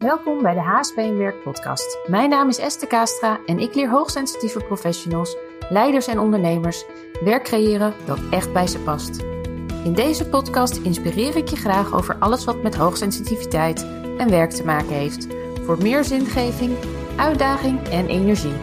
Welkom 0.00 0.42
bij 0.42 0.54
de 0.54 0.60
HSP 0.60 0.96
in 0.96 1.16
Werk 1.16 1.42
podcast. 1.42 1.98
Mijn 2.06 2.30
naam 2.30 2.48
is 2.48 2.58
Esther 2.58 2.88
Kastra 2.88 3.40
en 3.46 3.58
ik 3.58 3.74
leer 3.74 3.90
hoogsensitieve 3.90 4.64
professionals, 4.64 5.36
leiders 5.68 6.06
en 6.06 6.18
ondernemers 6.18 6.84
werk 7.24 7.44
creëren 7.44 7.94
dat 8.06 8.18
echt 8.30 8.52
bij 8.52 8.66
ze 8.66 8.78
past. 8.78 9.18
In 9.84 9.92
deze 9.94 10.28
podcast 10.28 10.76
inspireer 10.76 11.36
ik 11.36 11.48
je 11.48 11.56
graag 11.56 11.92
over 11.92 12.18
alles 12.18 12.44
wat 12.44 12.62
met 12.62 12.74
hoogsensitiviteit 12.74 13.82
en 14.18 14.30
werk 14.30 14.50
te 14.50 14.64
maken 14.64 14.92
heeft. 14.92 15.26
Voor 15.64 15.78
meer 15.82 16.04
zingeving, 16.04 16.76
uitdaging 17.16 17.88
en 17.88 18.08
energie. 18.08 18.56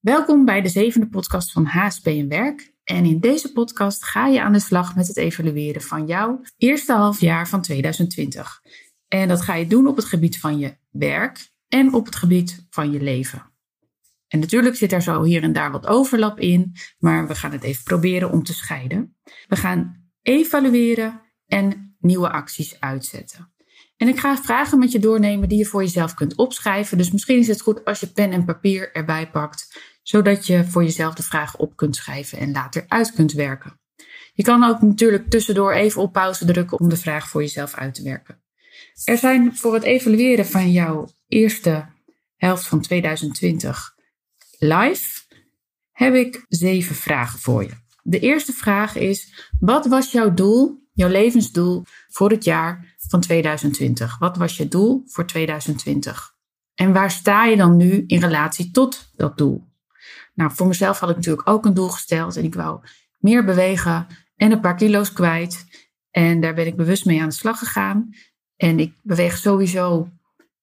Welkom 0.00 0.44
bij 0.44 0.60
de 0.60 0.68
zevende 0.68 1.08
podcast 1.08 1.52
van 1.52 1.64
HSP 1.64 2.06
en 2.06 2.28
Werk. 2.28 2.73
En 2.84 3.04
in 3.04 3.20
deze 3.20 3.52
podcast 3.52 4.04
ga 4.04 4.26
je 4.26 4.42
aan 4.42 4.52
de 4.52 4.58
slag 4.58 4.96
met 4.96 5.06
het 5.06 5.16
evalueren 5.16 5.82
van 5.82 6.06
jouw 6.06 6.40
eerste 6.56 6.92
halfjaar 6.92 7.48
van 7.48 7.62
2020. 7.62 8.62
En 9.08 9.28
dat 9.28 9.40
ga 9.40 9.54
je 9.54 9.66
doen 9.66 9.86
op 9.86 9.96
het 9.96 10.04
gebied 10.04 10.38
van 10.38 10.58
je 10.58 10.76
werk 10.90 11.52
en 11.68 11.92
op 11.92 12.04
het 12.04 12.16
gebied 12.16 12.66
van 12.70 12.92
je 12.92 13.00
leven. 13.00 13.52
En 14.28 14.38
natuurlijk 14.38 14.76
zit 14.76 14.92
er 14.92 15.02
zo 15.02 15.22
hier 15.22 15.42
en 15.42 15.52
daar 15.52 15.70
wat 15.70 15.86
overlap 15.86 16.40
in, 16.40 16.72
maar 16.98 17.28
we 17.28 17.34
gaan 17.34 17.52
het 17.52 17.62
even 17.62 17.84
proberen 17.84 18.30
om 18.30 18.42
te 18.42 18.54
scheiden. 18.54 19.16
We 19.48 19.56
gaan 19.56 20.10
evalueren 20.22 21.20
en 21.46 21.96
nieuwe 21.98 22.30
acties 22.30 22.80
uitzetten. 22.80 23.52
En 23.96 24.08
ik 24.08 24.18
ga 24.18 24.36
vragen 24.36 24.78
met 24.78 24.92
je 24.92 24.98
doornemen 24.98 25.48
die 25.48 25.58
je 25.58 25.66
voor 25.66 25.82
jezelf 25.82 26.14
kunt 26.14 26.36
opschrijven. 26.36 26.98
Dus 26.98 27.10
misschien 27.10 27.38
is 27.38 27.48
het 27.48 27.60
goed 27.60 27.84
als 27.84 28.00
je 28.00 28.06
pen 28.06 28.32
en 28.32 28.44
papier 28.44 28.92
erbij 28.92 29.30
pakt, 29.30 29.80
zodat 30.04 30.46
je 30.46 30.64
voor 30.64 30.82
jezelf 30.82 31.14
de 31.14 31.22
vragen 31.22 31.58
op 31.58 31.76
kunt 31.76 31.96
schrijven 31.96 32.38
en 32.38 32.52
later 32.52 32.84
uit 32.88 33.12
kunt 33.12 33.32
werken. 33.32 33.80
Je 34.32 34.42
kan 34.42 34.64
ook 34.64 34.82
natuurlijk 34.82 35.30
tussendoor 35.30 35.72
even 35.72 36.02
op 36.02 36.12
pauze 36.12 36.44
drukken 36.44 36.80
om 36.80 36.88
de 36.88 36.96
vraag 36.96 37.28
voor 37.28 37.40
jezelf 37.40 37.74
uit 37.74 37.94
te 37.94 38.02
werken. 38.02 38.42
Er 39.04 39.18
zijn 39.18 39.56
voor 39.56 39.74
het 39.74 39.82
evalueren 39.82 40.46
van 40.46 40.70
jouw 40.70 41.08
eerste 41.28 41.86
helft 42.36 42.66
van 42.66 42.80
2020 42.80 43.94
live, 44.58 45.22
heb 45.92 46.14
ik 46.14 46.44
zeven 46.48 46.94
vragen 46.94 47.38
voor 47.38 47.62
je. 47.62 47.72
De 48.02 48.18
eerste 48.18 48.52
vraag 48.52 48.96
is: 48.96 49.50
wat 49.60 49.86
was 49.86 50.12
jouw 50.12 50.34
doel, 50.34 50.88
jouw 50.92 51.08
levensdoel 51.08 51.82
voor 52.08 52.30
het 52.30 52.44
jaar 52.44 52.96
van 53.08 53.20
2020? 53.20 54.18
Wat 54.18 54.36
was 54.36 54.56
je 54.56 54.68
doel 54.68 55.02
voor 55.06 55.26
2020? 55.26 56.34
En 56.74 56.92
waar 56.92 57.10
sta 57.10 57.44
je 57.44 57.56
dan 57.56 57.76
nu 57.76 58.04
in 58.06 58.20
relatie 58.20 58.70
tot 58.70 59.10
dat 59.16 59.38
doel? 59.38 59.72
Nou, 60.34 60.50
voor 60.54 60.66
mezelf 60.66 60.98
had 60.98 61.10
ik 61.10 61.16
natuurlijk 61.16 61.48
ook 61.48 61.64
een 61.64 61.74
doel 61.74 61.88
gesteld 61.88 62.36
en 62.36 62.44
ik 62.44 62.54
wou 62.54 62.80
meer 63.18 63.44
bewegen 63.44 64.06
en 64.36 64.52
een 64.52 64.60
paar 64.60 64.76
kilo's 64.76 65.12
kwijt. 65.12 65.66
En 66.10 66.40
daar 66.40 66.54
ben 66.54 66.66
ik 66.66 66.76
bewust 66.76 67.04
mee 67.04 67.22
aan 67.22 67.28
de 67.28 67.34
slag 67.34 67.58
gegaan. 67.58 68.08
En 68.56 68.78
ik 68.78 68.94
beweeg 69.02 69.36
sowieso 69.36 70.08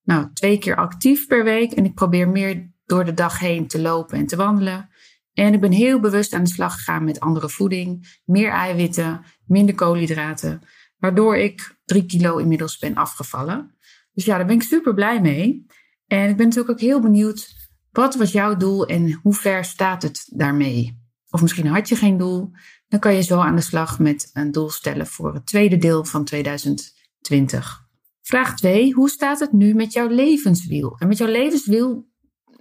nou, 0.03 0.27
twee 0.33 0.57
keer 0.57 0.75
actief 0.75 1.27
per 1.27 1.43
week. 1.43 1.71
En 1.71 1.85
ik 1.85 1.93
probeer 1.93 2.29
meer 2.29 2.71
door 2.85 3.05
de 3.05 3.13
dag 3.13 3.39
heen 3.39 3.67
te 3.67 3.81
lopen 3.81 4.17
en 4.17 4.25
te 4.25 4.35
wandelen. 4.35 4.89
En 5.33 5.53
ik 5.53 5.61
ben 5.61 5.71
heel 5.71 5.99
bewust 5.99 6.33
aan 6.33 6.43
de 6.43 6.49
slag 6.49 6.73
gegaan 6.73 7.03
met 7.03 7.19
andere 7.19 7.49
voeding. 7.49 8.19
Meer 8.25 8.49
eiwitten, 8.49 9.21
minder 9.45 9.75
koolhydraten. 9.75 10.61
Waardoor 10.97 11.37
ik 11.37 11.77
drie 11.85 12.05
kilo 12.05 12.37
inmiddels 12.37 12.77
ben 12.77 12.95
afgevallen. 12.95 13.75
Dus 14.13 14.25
ja, 14.25 14.37
daar 14.37 14.45
ben 14.45 14.55
ik 14.55 14.61
super 14.61 14.93
blij 14.93 15.21
mee. 15.21 15.65
En 16.07 16.29
ik 16.29 16.37
ben 16.37 16.45
natuurlijk 16.45 16.73
ook 16.73 16.79
heel 16.79 16.99
benieuwd 16.99 17.60
wat 17.91 18.15
was 18.15 18.31
jouw 18.31 18.57
doel 18.57 18.85
en 18.85 19.11
hoe 19.11 19.33
ver 19.33 19.65
staat 19.65 20.03
het 20.03 20.27
daarmee? 20.33 20.99
Of 21.29 21.41
misschien 21.41 21.67
had 21.67 21.89
je 21.89 21.95
geen 21.95 22.17
doel. 22.17 22.51
Dan 22.87 22.99
kan 22.99 23.13
je 23.13 23.21
zo 23.21 23.39
aan 23.39 23.55
de 23.55 23.61
slag 23.61 23.99
met 23.99 24.29
een 24.33 24.51
doel 24.51 24.69
stellen 24.69 25.07
voor 25.07 25.33
het 25.33 25.45
tweede 25.45 25.77
deel 25.77 26.05
van 26.05 26.25
2020. 26.25 27.89
Vraag 28.21 28.55
2. 28.57 28.93
Hoe 28.93 29.09
staat 29.09 29.39
het 29.39 29.51
nu 29.51 29.73
met 29.73 29.93
jouw 29.93 30.07
levenswiel? 30.07 30.95
En 30.97 31.07
met 31.07 31.17
jouw 31.17 31.27
levenswiel, 31.27 32.09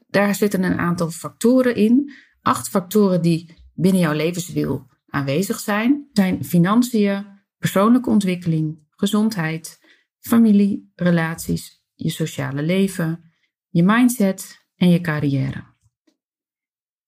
daar 0.07 0.35
zitten 0.35 0.63
een 0.63 0.79
aantal 0.79 1.11
factoren 1.11 1.75
in. 1.75 2.13
Acht 2.43 2.69
factoren 2.69 3.23
die 3.23 3.55
binnen 3.75 4.01
jouw 4.01 4.15
levenswiel 4.15 4.87
aanwezig 5.07 5.59
zijn. 5.59 6.09
Zijn 6.13 6.45
financiën, 6.45 7.27
persoonlijke 7.59 8.11
ontwikkeling, 8.11 8.87
gezondheid, 8.91 9.79
familie, 10.21 10.93
relaties, 10.95 11.85
je 11.95 12.11
sociale 12.11 12.63
leven, 12.63 13.33
je 13.69 13.83
mindset, 13.83 14.60
en 14.81 14.91
je 14.91 15.01
carrière. 15.01 15.65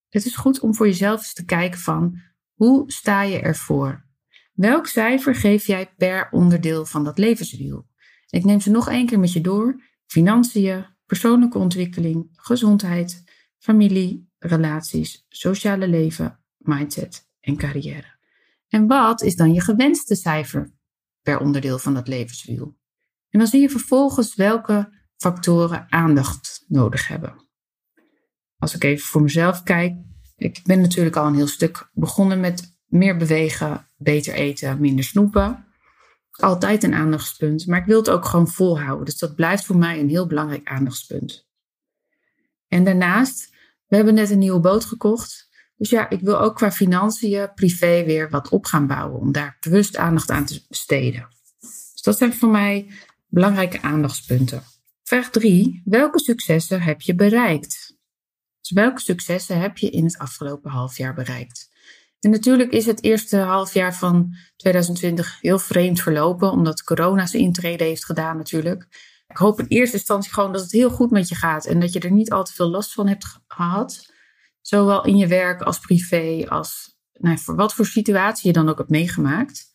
Het 0.09 0.25
is 0.25 0.37
goed 0.37 0.61
om 0.61 0.75
voor 0.75 0.87
jezelf 0.87 1.19
eens 1.19 1.33
te 1.33 1.45
kijken 1.45 1.79
van 1.79 2.21
hoe 2.53 2.93
sta 2.93 3.23
je 3.23 3.41
ervoor? 3.41 4.07
Welk 4.53 4.87
cijfer 4.87 5.35
geef 5.35 5.67
jij 5.67 5.95
per 5.97 6.29
onderdeel 6.31 6.87
van 6.87 7.05
dat 7.05 7.19
levenswiel? 7.19 7.87
Ik 8.29 8.45
neem 8.45 8.61
ze 8.61 8.71
nog 8.71 8.89
één 8.89 9.07
keer 9.07 9.19
met 9.19 9.33
je 9.33 9.41
door. 9.41 9.83
Financiën, 10.07 10.87
persoonlijke 11.07 11.59
ontwikkeling, 11.59 12.29
gezondheid, 12.33 13.25
familie, 13.59 14.31
relaties, 14.39 15.27
sociale 15.29 15.89
leven, 15.89 16.41
mindset 16.57 17.29
en 17.41 17.57
carrière. 17.57 18.19
En 18.69 18.87
wat 18.87 19.23
is 19.23 19.37
dan 19.37 19.53
je 19.53 19.61
gewenste 19.61 20.15
cijfer 20.15 20.73
per 21.23 21.39
onderdeel 21.39 21.79
van 21.79 21.95
dat 21.95 22.09
levenswiel? 22.09 22.77
En 23.29 23.39
dan 23.39 23.49
zie 23.49 23.61
je 23.61 23.71
vervolgens 23.71 24.35
welke 24.35 24.93
factoren 25.17 25.87
aandacht 25.93 26.65
nodig 26.69 27.09
hebben 27.09 27.42
als 28.63 28.75
ik 28.75 28.85
even 28.85 29.07
voor 29.07 29.23
mezelf 29.23 29.63
kijk, 29.63 29.95
ik 30.37 30.61
ben 30.65 30.81
natuurlijk 30.81 31.17
al 31.17 31.27
een 31.27 31.35
heel 31.35 31.47
stuk 31.47 31.91
begonnen 31.93 32.41
met 32.41 32.79
meer 32.87 33.17
bewegen, 33.17 33.87
beter 33.97 34.35
eten, 34.35 34.81
minder 34.81 35.05
snoepen. 35.05 35.67
Altijd 36.31 36.83
een 36.83 36.95
aandachtspunt, 36.95 37.67
maar 37.67 37.81
ik 37.81 37.87
wil 37.87 37.99
het 37.99 38.11
ook 38.11 38.25
gewoon 38.25 38.49
volhouden. 38.49 39.05
Dus 39.05 39.19
dat 39.19 39.35
blijft 39.35 39.65
voor 39.65 39.77
mij 39.77 40.01
een 40.01 40.09
heel 40.09 40.27
belangrijk 40.27 40.69
aandachtspunt. 40.69 41.49
En 42.69 42.85
daarnaast, 42.85 43.55
we 43.87 43.97
hebben 43.97 44.15
net 44.15 44.31
een 44.31 44.39
nieuwe 44.39 44.61
boot 44.61 44.85
gekocht. 44.85 45.49
Dus 45.77 45.91
ja, 45.91 46.11
ik 46.11 46.21
wil 46.21 46.41
ook 46.41 46.57
qua 46.57 46.73
financiën, 46.73 47.55
privé 47.55 48.05
weer 48.05 48.31
wat 48.31 48.49
op 48.49 48.65
gaan 48.65 48.87
bouwen. 48.87 49.21
Om 49.21 49.33
daar 49.33 49.57
bewust 49.61 49.97
aandacht 49.97 50.31
aan 50.31 50.45
te 50.45 50.65
besteden. 50.69 51.29
Dus 51.93 52.03
dat 52.03 52.19
zijn 52.19 52.35
voor 52.35 52.51
mij 52.51 52.91
belangrijke 53.29 53.83
aandachtspunten. 53.83 54.63
Vraag 55.03 55.31
3. 55.31 55.83
Welke 55.85 56.21
successen 56.21 56.83
heb 56.83 57.01
je 57.01 57.15
bereikt? 57.15 58.01
Dus 58.63 58.71
welke 58.71 59.01
successen 59.01 59.61
heb 59.61 59.79
je 59.79 59.91
in 59.91 60.05
het 60.05 60.19
afgelopen 60.19 60.71
half 60.71 60.97
jaar 60.97 61.15
bereikt? 61.15 61.71
En 62.21 62.31
natuurlijk 62.31 62.71
is 62.71 62.87
het 62.87 63.03
eerste 63.03 63.37
halfjaar 63.37 63.95
van 63.95 64.37
2020 64.57 65.41
heel 65.41 65.59
vreemd 65.59 66.01
verlopen, 66.01 66.51
omdat 66.51 66.83
corona 66.83 67.27
zijn 67.27 67.43
intrede 67.43 67.85
heeft 67.85 68.05
gedaan 68.05 68.37
natuurlijk. 68.37 68.87
Ik 69.27 69.37
hoop 69.37 69.61
in 69.61 69.67
eerste 69.67 69.97
instantie 69.97 70.33
gewoon 70.33 70.53
dat 70.53 70.63
het 70.63 70.73
heel 70.73 70.91
goed 70.91 71.11
met 71.11 71.29
je 71.29 71.35
gaat 71.35 71.67
en 71.67 71.81
dat 71.81 71.93
je 71.93 72.01
er 72.01 72.13
niet 72.13 72.33
al 72.33 72.45
te 72.45 72.53
veel 72.53 72.69
last 72.69 72.93
van 72.93 73.09
hebt 73.09 73.39
gehad. 73.47 74.07
Zowel 74.61 75.05
in 75.05 75.17
je 75.17 75.27
werk 75.27 75.63
als 75.63 75.79
privé, 75.79 76.47
als 76.49 76.99
nou, 77.13 77.39
voor 77.39 77.57
wat 77.57 77.75
voor 77.75 77.87
situatie 77.87 78.47
je 78.47 78.53
dan 78.53 78.69
ook 78.69 78.79
hebt 78.79 78.91
meegemaakt. 78.91 79.71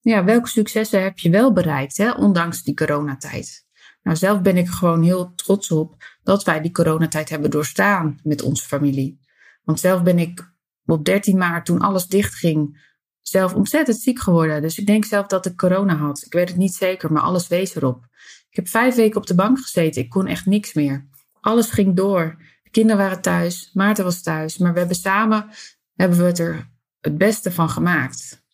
Ja, 0.00 0.24
welke 0.24 0.48
successen 0.48 1.02
heb 1.02 1.18
je 1.18 1.30
wel 1.30 1.52
bereikt, 1.52 1.96
hè, 1.96 2.12
ondanks 2.12 2.62
die 2.62 2.74
coronatijd? 2.74 3.65
Nou, 4.06 4.18
zelf 4.18 4.42
ben 4.42 4.56
ik 4.56 4.68
gewoon 4.68 5.02
heel 5.02 5.34
trots 5.34 5.70
op 5.70 6.04
dat 6.22 6.44
wij 6.44 6.60
die 6.60 6.72
coronatijd 6.72 7.28
hebben 7.28 7.50
doorstaan 7.50 8.18
met 8.22 8.42
onze 8.42 8.66
familie. 8.66 9.20
Want 9.64 9.80
zelf 9.80 10.02
ben 10.02 10.18
ik 10.18 10.52
op 10.84 11.04
13 11.04 11.38
maart, 11.38 11.66
toen 11.66 11.80
alles 11.80 12.06
dichtging, 12.06 12.88
zelf 13.22 13.54
ontzettend 13.54 13.96
ziek 13.96 14.18
geworden. 14.18 14.62
Dus 14.62 14.78
ik 14.78 14.86
denk 14.86 15.04
zelf 15.04 15.26
dat 15.26 15.46
ik 15.46 15.56
corona 15.56 15.96
had. 15.96 16.22
Ik 16.26 16.32
weet 16.32 16.48
het 16.48 16.58
niet 16.58 16.74
zeker, 16.74 17.12
maar 17.12 17.22
alles 17.22 17.48
wees 17.48 17.74
erop. 17.74 18.06
Ik 18.50 18.56
heb 18.56 18.68
vijf 18.68 18.94
weken 18.94 19.20
op 19.20 19.26
de 19.26 19.34
bank 19.34 19.58
gezeten. 19.58 20.02
Ik 20.02 20.10
kon 20.10 20.26
echt 20.26 20.46
niks 20.46 20.74
meer. 20.74 21.08
Alles 21.40 21.70
ging 21.70 21.96
door. 21.96 22.36
De 22.62 22.70
kinderen 22.70 23.02
waren 23.02 23.20
thuis. 23.20 23.70
Maarten 23.72 24.04
was 24.04 24.22
thuis. 24.22 24.58
Maar 24.58 24.72
we 24.72 24.78
hebben 24.78 24.96
samen 24.96 25.48
hebben 25.94 26.18
we 26.18 26.24
het 26.24 26.38
er 26.38 26.70
het 27.00 27.18
beste 27.18 27.52
van 27.52 27.70
gemaakt. 27.70 28.44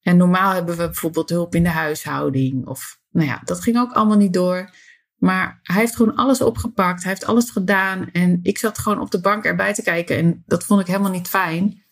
En 0.00 0.16
normaal 0.16 0.52
hebben 0.52 0.76
we 0.76 0.84
bijvoorbeeld 0.84 1.30
hulp 1.30 1.54
in 1.54 1.62
de 1.62 1.68
huishouding. 1.68 2.66
Of 2.66 3.02
nou 3.14 3.28
ja, 3.28 3.40
dat 3.44 3.60
ging 3.60 3.78
ook 3.78 3.92
allemaal 3.92 4.16
niet 4.16 4.32
door. 4.32 4.70
Maar 5.16 5.60
hij 5.62 5.80
heeft 5.80 5.96
gewoon 5.96 6.14
alles 6.14 6.40
opgepakt. 6.40 7.02
Hij 7.02 7.12
heeft 7.12 7.24
alles 7.24 7.50
gedaan. 7.50 8.10
En 8.12 8.40
ik 8.42 8.58
zat 8.58 8.78
gewoon 8.78 9.00
op 9.00 9.10
de 9.10 9.20
bank 9.20 9.44
erbij 9.44 9.74
te 9.74 9.82
kijken. 9.82 10.16
En 10.16 10.42
dat 10.46 10.64
vond 10.64 10.80
ik 10.80 10.86
helemaal 10.86 11.10
niet 11.10 11.28
fijn. 11.28 11.84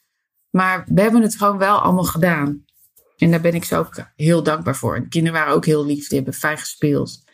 Maar 0.51 0.85
we 0.87 1.01
hebben 1.01 1.23
het 1.23 1.37
gewoon 1.37 1.59
wel 1.59 1.79
allemaal 1.79 2.05
gedaan. 2.05 2.65
En 3.17 3.31
daar 3.31 3.41
ben 3.41 3.55
ik 3.55 3.65
zo 3.65 3.79
ook 3.79 4.13
heel 4.17 4.43
dankbaar 4.43 4.77
voor. 4.77 4.97
En 4.97 5.03
de 5.03 5.09
kinderen 5.09 5.39
waren 5.39 5.55
ook 5.55 5.67
heel 5.67 5.85
lief. 5.85 6.09
Die 6.09 6.17
hebben 6.17 6.35
fijn 6.35 6.59
gespeeld. 6.59 7.25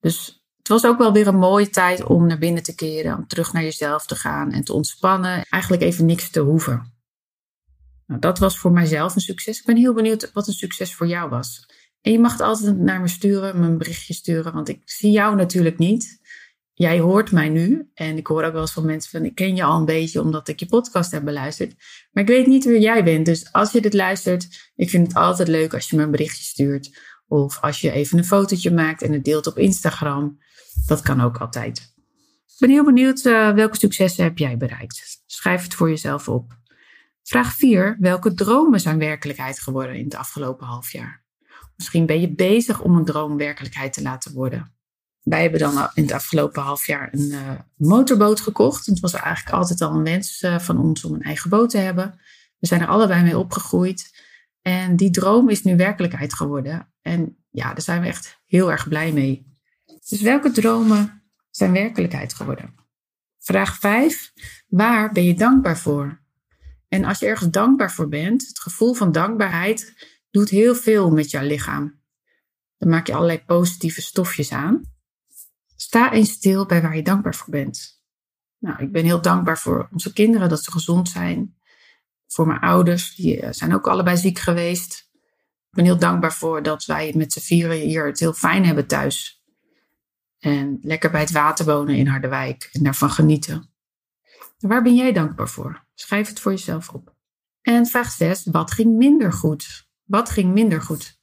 Dus 0.00 0.44
het 0.56 0.68
was 0.68 0.84
ook 0.86 0.98
wel 0.98 1.12
weer 1.12 1.26
een 1.26 1.38
mooie 1.38 1.70
tijd 1.70 2.04
om 2.04 2.26
naar 2.26 2.38
binnen 2.38 2.62
te 2.62 2.74
keren. 2.74 3.16
Om 3.16 3.26
terug 3.26 3.52
naar 3.52 3.62
jezelf 3.62 4.06
te 4.06 4.16
gaan 4.16 4.52
en 4.52 4.64
te 4.64 4.72
ontspannen. 4.72 5.44
Eigenlijk 5.48 5.82
even 5.82 6.06
niks 6.06 6.30
te 6.30 6.40
hoeven. 6.40 6.92
Nou, 8.06 8.20
dat 8.20 8.38
was 8.38 8.58
voor 8.58 8.72
mijzelf 8.72 9.14
een 9.14 9.20
succes. 9.20 9.58
Ik 9.58 9.66
ben 9.66 9.76
heel 9.76 9.94
benieuwd 9.94 10.32
wat 10.32 10.46
een 10.46 10.52
succes 10.52 10.94
voor 10.94 11.06
jou 11.06 11.30
was. 11.30 11.66
En 12.02 12.12
je 12.12 12.18
mag 12.18 12.32
het 12.32 12.40
altijd 12.40 12.78
naar 12.78 13.00
me 13.00 13.08
sturen, 13.08 13.60
me 13.60 13.66
een 13.66 13.78
berichtje 13.78 14.14
sturen, 14.14 14.52
want 14.52 14.68
ik 14.68 14.82
zie 14.84 15.10
jou 15.10 15.36
natuurlijk 15.36 15.78
niet. 15.78 16.18
jij 16.74 16.98
hoort 16.98 17.32
mij 17.32 17.48
nu. 17.48 17.90
En 17.94 18.16
ik 18.16 18.26
hoor 18.26 18.44
ook 18.44 18.52
wel 18.52 18.60
eens 18.60 18.72
van 18.72 18.84
mensen 18.86 19.10
van, 19.10 19.24
ik 19.24 19.34
ken 19.34 19.56
je 19.56 19.62
al 19.62 19.78
een 19.78 19.84
beetje 19.84 20.20
omdat 20.20 20.48
ik 20.48 20.60
je 20.60 20.66
podcast 20.66 21.10
heb 21.10 21.24
beluisterd. 21.24 21.74
Maar 22.12 22.22
ik 22.22 22.28
weet 22.28 22.46
niet 22.46 22.64
wie 22.64 22.80
jij 22.80 23.04
bent. 23.04 23.26
Dus 23.26 23.52
als 23.52 23.72
je 23.72 23.80
dit 23.80 23.94
luistert, 23.94 24.70
ik 24.76 24.90
vind 24.90 25.06
het 25.06 25.16
altijd 25.16 25.48
leuk 25.48 25.74
als 25.74 25.90
je 25.90 25.96
me 25.96 26.02
een 26.02 26.10
berichtje 26.10 26.44
stuurt. 26.44 26.98
Of 27.28 27.60
als 27.60 27.80
je 27.80 27.90
even 27.90 28.18
een 28.18 28.24
fotootje 28.24 28.70
maakt 28.70 29.02
en 29.02 29.12
het 29.12 29.24
deelt 29.24 29.46
op 29.46 29.58
Instagram. 29.58 30.38
Dat 30.86 31.00
kan 31.00 31.20
ook 31.20 31.36
altijd. 31.36 31.78
Ik 32.46 32.56
ben 32.58 32.70
heel 32.70 32.84
benieuwd 32.84 33.24
uh, 33.24 33.50
welke 33.50 33.76
successen 33.76 34.24
heb 34.24 34.38
jij 34.38 34.56
bereikt. 34.56 35.22
Schrijf 35.26 35.62
het 35.62 35.74
voor 35.74 35.88
jezelf 35.88 36.28
op. 36.28 36.58
Vraag 37.22 37.54
4. 37.54 37.96
Welke 38.00 38.34
dromen 38.34 38.80
zijn 38.80 38.98
werkelijkheid 38.98 39.60
geworden 39.60 39.96
in 39.96 40.04
het 40.04 40.14
afgelopen 40.14 40.66
half 40.66 40.92
jaar? 40.92 41.19
Misschien 41.80 42.06
ben 42.06 42.20
je 42.20 42.34
bezig 42.34 42.80
om 42.80 42.96
een 42.96 43.04
droom 43.04 43.36
werkelijkheid 43.36 43.92
te 43.92 44.02
laten 44.02 44.32
worden. 44.32 44.72
Wij 45.22 45.42
hebben 45.42 45.60
dan 45.60 45.90
in 45.94 46.02
het 46.02 46.12
afgelopen 46.12 46.62
half 46.62 46.86
jaar 46.86 47.08
een 47.12 47.30
uh, 47.30 47.50
motorboot 47.76 48.40
gekocht. 48.40 48.86
Het 48.86 49.00
was 49.00 49.12
eigenlijk 49.12 49.54
altijd 49.56 49.80
al 49.80 49.94
een 49.94 50.02
wens 50.02 50.42
uh, 50.42 50.58
van 50.58 50.78
ons 50.78 51.04
om 51.04 51.14
een 51.14 51.22
eigen 51.22 51.50
boot 51.50 51.70
te 51.70 51.78
hebben. 51.78 52.20
We 52.58 52.66
zijn 52.66 52.80
er 52.80 52.86
allebei 52.86 53.22
mee 53.22 53.38
opgegroeid. 53.38 54.24
En 54.62 54.96
die 54.96 55.10
droom 55.10 55.48
is 55.48 55.62
nu 55.62 55.76
werkelijkheid 55.76 56.34
geworden. 56.34 56.92
En 57.02 57.36
ja, 57.50 57.68
daar 57.68 57.82
zijn 57.82 58.00
we 58.00 58.06
echt 58.06 58.40
heel 58.46 58.70
erg 58.70 58.88
blij 58.88 59.12
mee. 59.12 59.56
Dus 60.08 60.20
welke 60.20 60.50
dromen 60.50 61.22
zijn 61.50 61.72
werkelijkheid 61.72 62.34
geworden? 62.34 62.74
Vraag 63.38 63.78
5. 63.78 64.32
Waar 64.68 65.12
ben 65.12 65.24
je 65.24 65.34
dankbaar 65.34 65.78
voor? 65.78 66.20
En 66.88 67.04
als 67.04 67.18
je 67.18 67.26
ergens 67.26 67.50
dankbaar 67.50 67.92
voor 67.92 68.08
bent, 68.08 68.46
het 68.46 68.58
gevoel 68.58 68.94
van 68.94 69.12
dankbaarheid 69.12 69.94
doet 70.30 70.48
heel 70.48 70.74
veel 70.74 71.10
met 71.10 71.30
jouw 71.30 71.44
lichaam. 71.44 72.00
Dan 72.76 72.88
maak 72.88 73.06
je 73.06 73.14
allerlei 73.14 73.44
positieve 73.44 74.02
stofjes 74.02 74.52
aan. 74.52 74.82
Sta 75.76 76.12
eens 76.12 76.30
stil 76.30 76.66
bij 76.66 76.82
waar 76.82 76.96
je 76.96 77.02
dankbaar 77.02 77.34
voor 77.34 77.50
bent. 77.50 78.02
Nou, 78.58 78.82
ik 78.82 78.92
ben 78.92 79.04
heel 79.04 79.22
dankbaar 79.22 79.58
voor 79.58 79.88
onze 79.92 80.12
kinderen, 80.12 80.48
dat 80.48 80.64
ze 80.64 80.70
gezond 80.70 81.08
zijn. 81.08 81.58
Voor 82.26 82.46
mijn 82.46 82.60
ouders, 82.60 83.14
die 83.14 83.40
eh, 83.40 83.52
zijn 83.52 83.74
ook 83.74 83.88
allebei 83.88 84.16
ziek 84.16 84.38
geweest. 84.38 85.08
Ik 85.70 85.76
ben 85.76 85.84
heel 85.84 85.98
dankbaar 85.98 86.32
voor 86.32 86.62
dat 86.62 86.84
wij 86.84 87.12
met 87.16 87.32
z'n 87.32 87.40
vieren 87.40 87.76
hier 87.76 88.06
het 88.06 88.20
heel 88.20 88.32
fijn 88.32 88.64
hebben 88.64 88.86
thuis. 88.86 89.44
En 90.38 90.78
lekker 90.82 91.10
bij 91.10 91.20
het 91.20 91.30
water 91.30 91.64
wonen 91.64 91.96
in 91.96 92.06
Harderwijk 92.06 92.68
en 92.72 92.82
daarvan 92.82 93.10
genieten. 93.10 93.70
Waar 94.58 94.82
ben 94.82 94.94
jij 94.94 95.12
dankbaar 95.12 95.48
voor? 95.48 95.84
Schrijf 95.94 96.28
het 96.28 96.40
voor 96.40 96.52
jezelf 96.52 96.88
op. 96.88 97.14
En 97.62 97.86
vraag 97.86 98.10
6. 98.10 98.44
Wat 98.44 98.70
ging 98.70 98.96
minder 98.96 99.32
goed? 99.32 99.89
Wat 100.10 100.30
ging 100.30 100.52
minder 100.52 100.82
goed? 100.82 101.20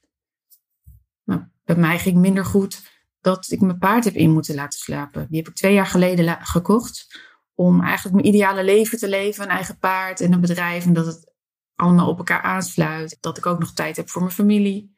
Nou, 1.23 1.41
bij 1.65 1.75
mij 1.75 1.99
ging 1.99 2.17
minder 2.17 2.45
goed 2.45 2.81
dat 3.21 3.51
ik 3.51 3.61
mijn 3.61 3.77
paard 3.77 4.03
heb 4.03 4.13
in 4.13 4.31
moeten 4.31 4.55
laten 4.55 4.79
slapen. 4.79 5.27
Die 5.29 5.37
heb 5.37 5.47
ik 5.47 5.55
twee 5.55 5.73
jaar 5.73 5.85
geleden 5.85 6.37
gekocht. 6.41 7.21
Om 7.53 7.81
eigenlijk 7.81 8.15
mijn 8.15 8.27
ideale 8.27 8.63
leven 8.63 8.97
te 8.97 9.09
leven. 9.09 9.43
Een 9.43 9.49
eigen 9.49 9.77
paard 9.77 10.21
en 10.21 10.33
een 10.33 10.41
bedrijf. 10.41 10.85
En 10.85 10.93
dat 10.93 11.05
het 11.05 11.33
allemaal 11.75 12.09
op 12.09 12.17
elkaar 12.17 12.41
aansluit. 12.41 13.17
Dat 13.19 13.37
ik 13.37 13.45
ook 13.45 13.59
nog 13.59 13.73
tijd 13.73 13.97
heb 13.97 14.09
voor 14.09 14.21
mijn 14.21 14.33
familie. 14.33 14.95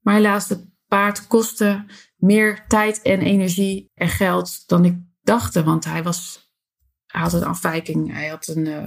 Maar 0.00 0.14
helaas, 0.14 0.48
het 0.48 0.66
paard 0.88 1.26
kostte 1.26 1.84
meer 2.16 2.64
tijd 2.66 3.02
en 3.02 3.20
energie 3.20 3.90
en 3.94 4.08
geld 4.08 4.68
dan 4.68 4.84
ik 4.84 4.98
dacht. 5.22 5.54
Want 5.54 5.84
hij, 5.84 6.02
was, 6.02 6.50
had 7.06 7.32
een 7.32 7.44
afwijking. 7.44 8.12
Hij 8.12 8.28
had 8.28 8.46
een 8.46 8.66
uh, 8.66 8.86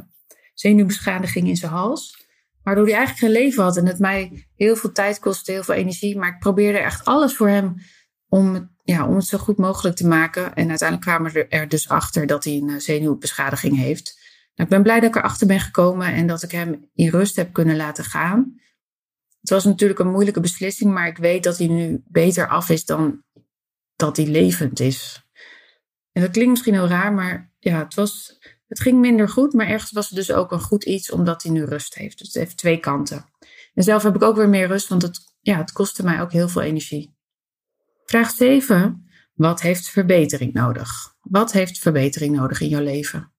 zenuwbeschadiging 0.54 1.48
in 1.48 1.58
zijn 1.58 1.72
hals. 1.72 2.28
Waardoor 2.64 2.86
hij 2.86 2.96
eigenlijk 2.96 3.26
geen 3.26 3.44
leven 3.44 3.64
had. 3.64 3.78
En 3.78 3.86
het 3.86 4.00
mij 4.00 4.48
heel 4.56 4.76
veel 4.76 4.92
tijd 4.92 5.20
kostte, 5.20 5.52
heel 5.52 5.64
veel 5.64 5.76
energie. 5.76 6.18
Maar 6.18 6.30
ik 6.30 6.40
probeerde 6.40 6.78
echt 6.78 7.06
alles 7.06 7.36
voor 7.36 7.50
hem 7.50 7.76
om, 8.28 8.76
ja, 8.84 9.08
om 9.08 9.16
het 9.16 9.26
zo 9.26 9.38
goed 9.38 9.58
mogelijk 9.58 9.96
te 9.96 10.08
maken. 10.08 10.54
En 10.54 10.70
uiteindelijk 10.70 11.10
kwamen 11.10 11.32
we 11.32 11.48
er 11.48 11.68
dus 11.68 11.90
achter 11.90 12.28
dat 12.28 12.44
hij 12.44 12.54
een 12.54 12.70
eh, 12.70 12.80
zenuwbeschadiging 12.80 13.78
heeft. 13.78 14.18
Nou, 14.56 14.70
ik 14.70 14.76
ben 14.76 14.84
blij 14.84 15.00
dat 15.00 15.10
ik 15.10 15.16
erachter 15.16 15.48
ben 15.48 15.60
gekomen 15.60 16.14
en 16.14 16.28
dat 16.28 16.44
ik 16.44 16.52
hem 16.52 16.90
in 16.94 17.10
rust 17.10 17.36
heb 17.36 17.54
kunnen 17.54 17.76
laten 17.76 18.04
gaan. 18.04 18.54
Het 19.40 19.50
was 19.50 19.64
natuurlijk 19.64 20.00
een 20.00 20.12
moeilijke 20.12 20.40
beslissing, 20.40 20.94
maar 20.94 21.08
ik 21.08 21.18
weet 21.18 21.44
dat 21.44 21.58
hij 21.58 21.68
nu 21.68 22.04
beter 22.06 22.48
af 22.48 22.70
is 22.70 22.86
dan 22.86 23.24
dat 23.96 24.18
hij 24.18 24.26
levend 24.26 24.80
is. 24.80 25.24
En 26.12 26.22
dat 26.22 26.32
klinkt 26.32 26.50
misschien 26.50 26.74
heel 26.74 26.88
raar, 26.88 27.14
maar 27.14 27.54
ja, 27.60 27.84
het, 27.84 27.94
was, 27.94 28.40
het 28.69 28.80
ging 28.80 29.00
minder 29.00 29.30
goed. 29.30 29.54
Maar 29.54 29.68
ergens 29.68 29.92
was 29.92 30.07
het 30.07 30.16
dus 30.16 30.31
ook 30.31 30.51
een 30.51 30.62
goed 30.62 30.83
iets 30.83 31.12
omdat 31.12 31.44
hij 31.44 31.51
nu 31.51 31.63
rust 31.63 31.95
heeft. 31.95 32.18
Dus 32.18 32.27
het 32.27 32.36
heeft 32.36 32.57
twee 32.57 32.80
kanten. 32.80 33.25
En 33.74 33.83
zelf 33.83 34.04
heb 34.04 34.16
ik 34.16 34.24
ook 34.24 34.36
weer 34.36 34.50
meer 34.50 34.68
rust, 34.68 34.88
want 34.88 35.01
het, 35.01 35.19
ja, 35.42 35.57
het 35.57 35.71
kostte 35.71 36.04
mij 36.04 36.21
ook 36.21 36.31
heel 36.31 36.50
veel 36.50 36.62
energie. 36.62 37.18
Vraag 38.06 38.30
7. 38.30 39.10
Wat 39.33 39.62
heeft 39.62 39.89
verbetering 39.89 40.54
nodig? 40.54 40.89
Wat 41.21 41.51
heeft 41.51 41.80
verbetering 41.80 42.36
nodig 42.36 42.62
in 42.62 42.69
jouw 42.69 42.81
leven? 42.81 43.33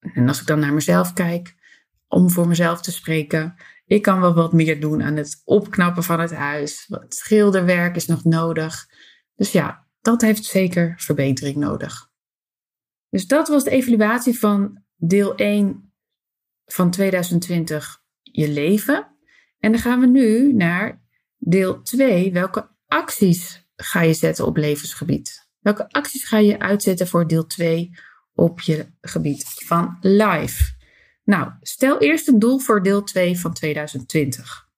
En 0.00 0.28
als 0.28 0.40
ik 0.40 0.46
dan 0.46 0.58
naar 0.58 0.72
mezelf 0.72 1.12
kijk, 1.12 1.54
om 2.08 2.30
voor 2.30 2.48
mezelf 2.48 2.80
te 2.80 2.92
spreken, 2.92 3.54
ik 3.86 4.02
kan 4.02 4.20
wel 4.20 4.34
wat 4.34 4.52
meer 4.52 4.80
doen 4.80 5.02
aan 5.02 5.16
het 5.16 5.42
opknappen 5.44 6.02
van 6.02 6.20
het 6.20 6.34
huis. 6.34 6.86
Het 6.88 7.14
schilderwerk 7.14 7.96
is 7.96 8.06
nog 8.06 8.24
nodig. 8.24 8.86
Dus 9.34 9.52
ja, 9.52 9.86
dat 10.00 10.20
heeft 10.20 10.44
zeker 10.44 10.94
verbetering 10.96 11.56
nodig. 11.56 12.10
Dus 13.12 13.26
dat 13.26 13.48
was 13.48 13.64
de 13.64 13.70
evaluatie 13.70 14.38
van 14.38 14.82
deel 14.96 15.34
1 15.34 15.92
van 16.66 16.90
2020, 16.90 18.02
je 18.22 18.48
leven. 18.48 19.16
En 19.58 19.72
dan 19.72 19.80
gaan 19.80 20.00
we 20.00 20.06
nu 20.06 20.52
naar 20.52 21.02
deel 21.38 21.82
2, 21.82 22.32
welke 22.32 22.70
acties 22.86 23.68
ga 23.76 24.00
je 24.00 24.14
zetten 24.14 24.46
op 24.46 24.56
levensgebied? 24.56 25.48
Welke 25.58 25.88
acties 25.88 26.24
ga 26.24 26.38
je 26.38 26.58
uitzetten 26.58 27.08
voor 27.08 27.28
deel 27.28 27.46
2 27.46 27.90
op 28.34 28.60
je 28.60 28.86
gebied 29.00 29.44
van 29.44 29.96
live? 30.00 30.64
Nou, 31.24 31.52
stel 31.60 32.00
eerst 32.00 32.28
een 32.28 32.38
doel 32.38 32.58
voor 32.58 32.82
deel 32.82 33.02
2 33.02 33.38
van 33.38 33.52
2020. 33.52 34.68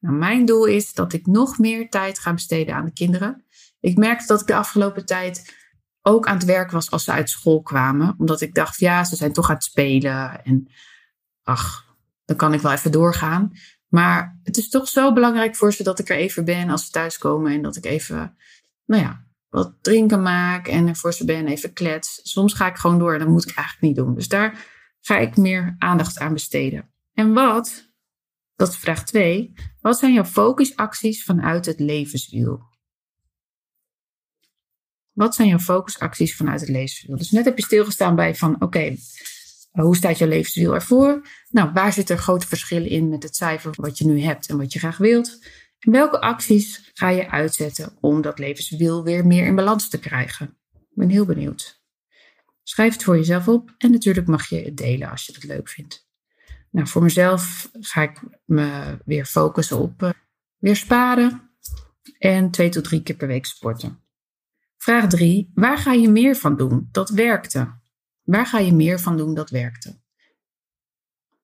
Nou, 0.00 0.16
mijn 0.16 0.44
doel 0.44 0.64
is 0.64 0.92
dat 0.92 1.12
ik 1.12 1.26
nog 1.26 1.58
meer 1.58 1.88
tijd 1.88 2.18
ga 2.18 2.34
besteden 2.34 2.74
aan 2.74 2.84
de 2.84 2.92
kinderen. 2.92 3.44
Ik 3.80 3.96
merkte 3.96 4.26
dat 4.26 4.40
ik 4.40 4.46
de 4.46 4.54
afgelopen 4.54 5.06
tijd 5.06 5.58
ook 6.02 6.26
aan 6.26 6.36
het 6.36 6.44
werk 6.44 6.70
was 6.70 6.90
als 6.90 7.04
ze 7.04 7.12
uit 7.12 7.30
school 7.30 7.62
kwamen. 7.62 8.14
Omdat 8.18 8.40
ik 8.40 8.54
dacht, 8.54 8.80
ja, 8.80 9.04
ze 9.04 9.16
zijn 9.16 9.32
toch 9.32 9.48
aan 9.48 9.54
het 9.54 9.64
spelen. 9.64 10.44
En 10.44 10.70
ach, 11.42 11.96
dan 12.24 12.36
kan 12.36 12.52
ik 12.52 12.60
wel 12.60 12.72
even 12.72 12.92
doorgaan. 12.92 13.52
Maar 13.88 14.38
het 14.42 14.56
is 14.56 14.68
toch 14.68 14.88
zo 14.88 15.12
belangrijk 15.12 15.56
voor 15.56 15.72
ze 15.72 15.82
dat 15.82 15.98
ik 15.98 16.08
er 16.08 16.16
even 16.16 16.44
ben 16.44 16.70
als 16.70 16.84
ze 16.84 16.90
thuiskomen. 16.90 17.52
En 17.52 17.62
dat 17.62 17.76
ik 17.76 17.84
even, 17.84 18.36
nou 18.86 19.02
ja, 19.02 19.24
wat 19.48 19.74
drinken 19.80 20.22
maak 20.22 20.68
en 20.68 20.88
er 20.88 20.96
voor 20.96 21.12
ze 21.12 21.24
ben, 21.24 21.46
even 21.46 21.72
klets. 21.72 22.20
Soms 22.22 22.54
ga 22.54 22.66
ik 22.66 22.76
gewoon 22.76 22.98
door 22.98 23.12
en 23.12 23.18
dat 23.18 23.28
moet 23.28 23.48
ik 23.48 23.56
eigenlijk 23.56 23.86
niet 23.86 23.96
doen. 23.96 24.14
Dus 24.14 24.28
daar 24.28 24.66
ga 25.00 25.16
ik 25.16 25.36
meer 25.36 25.74
aandacht 25.78 26.18
aan 26.18 26.32
besteden. 26.32 26.90
En 27.12 27.32
wat, 27.32 27.92
dat 28.54 28.68
is 28.68 28.76
vraag 28.76 29.04
2, 29.04 29.52
wat 29.80 29.98
zijn 29.98 30.12
jouw 30.12 30.24
focusacties 30.24 31.24
vanuit 31.24 31.66
het 31.66 31.80
levenswiel? 31.80 32.69
Wat 35.12 35.34
zijn 35.34 35.48
jouw 35.48 35.58
focusacties 35.58 36.36
vanuit 36.36 36.60
het 36.60 36.68
levenswiel? 36.68 37.16
Dus 37.16 37.30
net 37.30 37.44
heb 37.44 37.56
je 37.58 37.64
stilgestaan 37.64 38.14
bij 38.16 38.34
van 38.34 38.62
oké, 38.62 38.96
hoe 39.70 39.96
staat 39.96 40.18
jouw 40.18 40.28
levenswiel 40.28 40.74
ervoor? 40.74 41.26
Nou, 41.48 41.72
waar 41.72 41.92
zitten 41.92 42.16
er 42.16 42.22
grote 42.22 42.46
verschillen 42.46 42.88
in 42.88 43.08
met 43.08 43.22
het 43.22 43.36
cijfer 43.36 43.72
wat 43.76 43.98
je 43.98 44.06
nu 44.06 44.20
hebt 44.20 44.48
en 44.48 44.56
wat 44.56 44.72
je 44.72 44.78
graag 44.78 44.96
wilt? 44.96 45.38
En 45.78 45.92
welke 45.92 46.20
acties 46.20 46.90
ga 46.94 47.08
je 47.08 47.30
uitzetten 47.30 47.96
om 48.00 48.22
dat 48.22 48.38
levenswiel 48.38 49.04
weer 49.04 49.26
meer 49.26 49.46
in 49.46 49.54
balans 49.54 49.88
te 49.88 49.98
krijgen? 49.98 50.46
Ik 50.72 50.96
ben 50.96 51.08
heel 51.08 51.24
benieuwd. 51.24 51.82
Schrijf 52.62 52.92
het 52.92 53.02
voor 53.02 53.16
jezelf 53.16 53.48
op 53.48 53.74
en 53.78 53.90
natuurlijk 53.90 54.26
mag 54.26 54.48
je 54.48 54.64
het 54.64 54.76
delen 54.76 55.10
als 55.10 55.26
je 55.26 55.32
het 55.32 55.44
leuk 55.44 55.68
vindt. 55.68 56.08
Nou, 56.70 56.86
voor 56.86 57.02
mezelf 57.02 57.70
ga 57.72 58.02
ik 58.02 58.20
me 58.44 58.98
weer 59.04 59.24
focussen 59.24 59.78
op 59.78 60.02
uh, 60.02 60.10
weer 60.58 60.76
sparen 60.76 61.50
en 62.18 62.50
twee 62.50 62.68
tot 62.68 62.84
drie 62.84 63.02
keer 63.02 63.16
per 63.16 63.28
week 63.28 63.46
sporten. 63.46 64.02
Vraag 64.82 65.08
3. 65.08 65.50
Waar 65.54 65.78
ga 65.78 65.92
je 65.92 66.08
meer 66.08 66.36
van 66.36 66.56
doen? 66.56 66.88
Dat 66.92 67.10
werkte. 67.10 67.78
Waar 68.22 68.46
ga 68.46 68.58
je 68.58 68.72
meer 68.72 69.00
van 69.00 69.16
doen 69.16 69.34
dat 69.34 69.50
werkte? 69.50 70.00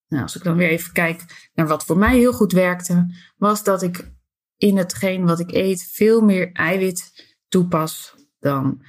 Nou, 0.09 0.23
als 0.23 0.37
ik 0.37 0.43
dan 0.43 0.57
weer 0.57 0.69
even 0.69 0.93
kijk 0.93 1.51
naar 1.55 1.67
wat 1.67 1.85
voor 1.85 1.99
mij 1.99 2.17
heel 2.17 2.33
goed 2.33 2.53
werkte, 2.53 3.15
was 3.37 3.65
dat 3.65 3.83
ik 3.83 4.11
in 4.57 4.77
hetgeen 4.77 5.27
wat 5.27 5.41
ik 5.41 5.53
eet 5.53 5.83
veel 5.93 6.21
meer 6.21 6.53
eiwit 6.53 7.27
toepas 7.49 8.15
dan 8.39 8.83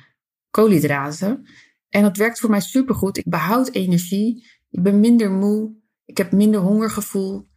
koolhydraten. 0.50 1.48
En 1.90 2.02
dat 2.02 2.18
werkt 2.18 2.40
voor 2.40 2.50
mij 2.50 2.62
supergoed. 2.62 3.18
Ik 3.18 3.30
behoud 3.30 3.70
energie, 3.70 4.48
ik 4.70 4.84
ben 4.84 5.00
minder 5.00 5.32
moe, 5.32 5.76
ik 6.06 6.18
heb 6.18 6.32
minder 6.32 6.60
hongergevoel. 6.60 7.48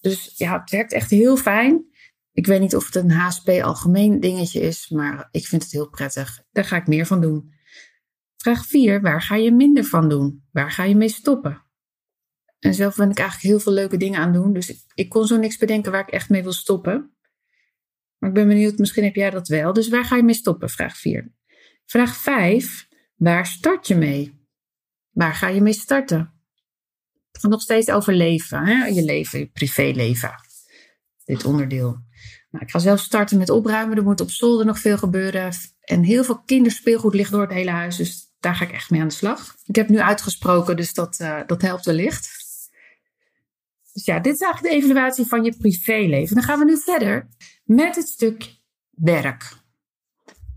Dus 0.00 0.32
ja, 0.36 0.60
het 0.60 0.70
werkt 0.70 0.92
echt 0.92 1.10
heel 1.10 1.36
fijn. 1.36 1.91
Ik 2.32 2.46
weet 2.46 2.60
niet 2.60 2.76
of 2.76 2.86
het 2.86 2.94
een 2.94 3.10
HSP 3.10 3.48
algemeen 3.48 4.20
dingetje 4.20 4.60
is, 4.60 4.88
maar 4.88 5.28
ik 5.30 5.46
vind 5.46 5.62
het 5.62 5.72
heel 5.72 5.88
prettig. 5.88 6.42
Daar 6.52 6.64
ga 6.64 6.76
ik 6.76 6.86
meer 6.86 7.06
van 7.06 7.20
doen. 7.20 7.52
Vraag 8.36 8.66
4. 8.66 9.00
Waar 9.00 9.22
ga 9.22 9.36
je 9.36 9.52
minder 9.52 9.84
van 9.84 10.08
doen? 10.08 10.44
Waar 10.50 10.70
ga 10.70 10.84
je 10.84 10.96
mee 10.96 11.08
stoppen? 11.08 11.62
En 12.58 12.74
zelf 12.74 12.96
ben 12.96 13.10
ik 13.10 13.18
eigenlijk 13.18 13.48
heel 13.48 13.60
veel 13.60 13.72
leuke 13.72 13.96
dingen 13.96 14.20
aan 14.20 14.32
doen. 14.32 14.52
Dus 14.52 14.86
ik, 14.94 15.08
kon 15.08 15.26
zo 15.26 15.36
niks 15.36 15.56
bedenken 15.56 15.92
waar 15.92 16.00
ik 16.00 16.10
echt 16.10 16.28
mee 16.28 16.42
wil 16.42 16.52
stoppen. 16.52 17.16
Maar 18.18 18.28
ik 18.28 18.34
ben 18.34 18.48
benieuwd, 18.48 18.78
misschien 18.78 19.04
heb 19.04 19.14
jij 19.14 19.30
dat 19.30 19.48
wel. 19.48 19.72
Dus 19.72 19.88
waar 19.88 20.04
ga 20.04 20.16
je 20.16 20.22
mee 20.22 20.34
stoppen? 20.34 20.68
Vraag 20.68 20.96
4. 20.96 21.32
Vraag 21.86 22.16
5. 22.16 22.88
Waar 23.14 23.46
start 23.46 23.86
je 23.86 23.94
mee? 23.94 24.40
Waar 25.10 25.34
ga 25.34 25.48
je 25.48 25.60
mee 25.60 25.72
starten? 25.72 26.32
Nog 27.40 27.60
steeds 27.60 27.90
over 27.90 28.14
leven, 28.14 28.66
hè? 28.66 28.86
je 28.86 29.02
leven, 29.02 29.38
je 29.38 29.46
privéleven. 29.46 30.34
Dit 31.24 31.44
onderdeel. 31.44 32.04
Nou, 32.52 32.64
ik 32.64 32.70
ga 32.70 32.78
zelf 32.78 33.00
starten 33.00 33.38
met 33.38 33.50
opruimen. 33.50 33.96
Er 33.96 34.02
moet 34.02 34.20
op 34.20 34.30
zolder 34.30 34.66
nog 34.66 34.78
veel 34.78 34.98
gebeuren. 34.98 35.52
En 35.80 36.02
heel 36.02 36.24
veel 36.24 36.42
kinderspeelgoed 36.44 37.14
ligt 37.14 37.30
door 37.30 37.40
het 37.40 37.52
hele 37.52 37.70
huis. 37.70 37.96
Dus 37.96 38.32
daar 38.40 38.54
ga 38.54 38.64
ik 38.64 38.72
echt 38.72 38.90
mee 38.90 39.00
aan 39.00 39.08
de 39.08 39.14
slag. 39.14 39.56
Ik 39.64 39.76
heb 39.76 39.88
nu 39.88 40.00
uitgesproken, 40.00 40.76
dus 40.76 40.94
dat, 40.94 41.18
uh, 41.20 41.40
dat 41.46 41.62
helpt 41.62 41.84
wellicht. 41.84 42.30
Dus 43.92 44.04
ja, 44.04 44.20
dit 44.20 44.34
is 44.34 44.40
eigenlijk 44.40 44.74
de 44.74 44.80
evaluatie 44.80 45.26
van 45.26 45.44
je 45.44 45.56
privéleven. 45.56 46.34
Dan 46.34 46.44
gaan 46.44 46.58
we 46.58 46.64
nu 46.64 46.78
verder 46.78 47.28
met 47.64 47.96
het 47.96 48.08
stuk 48.08 48.56
werk. 48.90 49.60